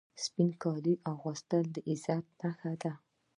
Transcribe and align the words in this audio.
سپین 0.23 0.49
کالي 0.61 0.93
اغوستل 1.11 1.63
د 1.73 1.75
عزت 1.89 2.25
نښه 2.43 2.71
ده. 2.81 2.91